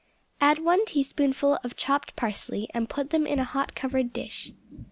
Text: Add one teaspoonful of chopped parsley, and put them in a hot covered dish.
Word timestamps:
Add 0.39 0.57
one 0.57 0.83
teaspoonful 0.85 1.59
of 1.63 1.75
chopped 1.75 2.15
parsley, 2.15 2.67
and 2.73 2.89
put 2.89 3.11
them 3.11 3.27
in 3.27 3.37
a 3.37 3.43
hot 3.43 3.75
covered 3.75 4.11
dish. 4.13 4.51